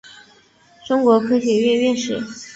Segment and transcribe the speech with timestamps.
[0.87, 2.19] 中国科学院院士。